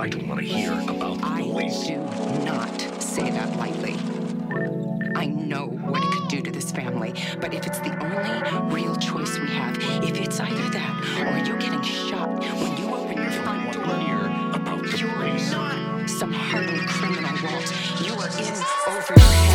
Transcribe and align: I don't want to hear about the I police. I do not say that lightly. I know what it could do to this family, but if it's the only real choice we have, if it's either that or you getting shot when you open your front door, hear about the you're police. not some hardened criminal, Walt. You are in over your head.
I 0.00 0.08
don't 0.08 0.26
want 0.26 0.40
to 0.40 0.46
hear 0.46 0.72
about 0.88 1.18
the 1.18 1.26
I 1.26 1.42
police. 1.42 1.82
I 1.82 1.88
do 1.88 2.44
not 2.46 3.02
say 3.02 3.30
that 3.32 3.54
lightly. 3.58 3.98
I 5.14 5.26
know 5.26 5.66
what 5.66 6.02
it 6.02 6.10
could 6.10 6.28
do 6.28 6.40
to 6.40 6.50
this 6.50 6.72
family, 6.72 7.12
but 7.38 7.52
if 7.52 7.66
it's 7.66 7.80
the 7.80 7.92
only 8.02 8.74
real 8.74 8.96
choice 8.96 9.38
we 9.38 9.48
have, 9.48 9.76
if 10.02 10.18
it's 10.18 10.40
either 10.40 10.70
that 10.70 10.94
or 11.20 11.46
you 11.46 11.54
getting 11.58 11.82
shot 11.82 12.30
when 12.30 12.78
you 12.78 12.94
open 12.94 13.18
your 13.18 13.30
front 13.42 13.74
door, 13.74 13.98
hear 13.98 14.24
about 14.54 14.82
the 14.84 14.96
you're 14.96 15.10
police. 15.10 15.52
not 15.52 16.08
some 16.08 16.32
hardened 16.32 16.88
criminal, 16.88 17.36
Walt. 17.44 18.00
You 18.00 18.14
are 18.14 18.28
in 18.40 18.54
over 18.88 19.12
your 19.14 19.18
head. 19.18 19.49